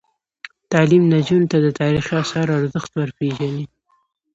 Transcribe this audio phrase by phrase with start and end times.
[0.71, 3.65] تعلیم نجونو ته د تاریخي اثارو ارزښت ور پېژني.